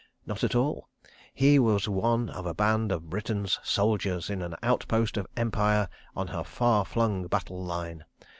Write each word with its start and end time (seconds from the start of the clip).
Not 0.25 0.43
at 0.43 0.55
all. 0.55 0.89
He 1.31 1.59
was 1.59 1.87
one 1.87 2.27
of 2.31 2.47
a 2.47 2.55
band 2.55 2.91
of 2.91 3.11
Britain's 3.11 3.59
soldiers 3.63 4.31
in 4.31 4.41
an 4.41 4.55
outpost 4.63 5.15
of 5.15 5.27
Empire 5.37 5.89
on 6.15 6.29
her 6.29 6.43
far 6.43 6.85
flung 6.85 7.27
battle 7.27 7.63
line. 7.63 8.05